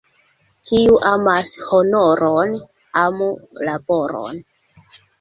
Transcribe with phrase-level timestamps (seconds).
[0.69, 2.57] Kiu amas honoron,
[3.05, 3.31] amu
[3.67, 4.47] laboron.